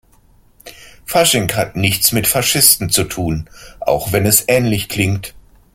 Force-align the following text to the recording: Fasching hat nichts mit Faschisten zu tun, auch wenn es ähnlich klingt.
Fasching 1.05 1.53
hat 1.55 1.75
nichts 1.75 2.11
mit 2.11 2.25
Faschisten 2.25 2.89
zu 2.89 3.03
tun, 3.03 3.47
auch 3.81 4.11
wenn 4.11 4.25
es 4.25 4.43
ähnlich 4.47 4.89
klingt. 4.89 5.35